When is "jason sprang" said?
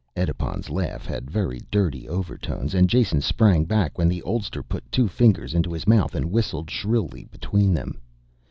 2.89-3.65